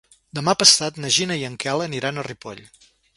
Demà 0.37 0.53
passat 0.61 0.97
na 1.03 1.11
Gina 1.17 1.37
i 1.41 1.45
en 1.49 1.57
Quel 1.65 1.83
aniran 1.89 2.17
a 2.17 2.25
Ripoll. 2.29 2.63